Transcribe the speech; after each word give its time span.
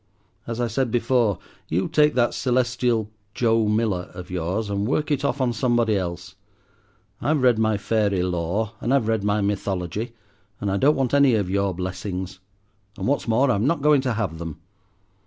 As 0.47 0.59
I 0.59 0.65
said 0.65 0.89
before, 0.89 1.37
you 1.67 1.87
take 1.87 2.15
that 2.15 2.33
celestial 2.33 3.11
'Joe 3.35 3.67
Miller' 3.67 4.09
of 4.15 4.31
yours 4.31 4.67
and 4.67 4.87
work 4.87 5.11
it 5.11 5.23
off 5.23 5.39
on 5.39 5.53
somebody 5.53 5.95
else. 5.95 6.33
I 7.21 7.27
have 7.27 7.43
read 7.43 7.59
my 7.59 7.77
fairy 7.77 8.23
lore, 8.23 8.71
and 8.81 8.91
I 8.93 8.95
have 8.95 9.07
read 9.07 9.23
my 9.23 9.41
mythology, 9.41 10.15
and 10.59 10.71
I 10.71 10.77
don't 10.77 10.95
want 10.95 11.13
any 11.13 11.35
of 11.35 11.51
your 11.51 11.75
blessings. 11.75 12.39
And 12.97 13.05
what's 13.05 13.27
more, 13.27 13.51
I'm 13.51 13.67
not 13.67 13.83
going 13.83 14.01
to 14.01 14.13
have 14.13 14.39
them. 14.39 14.59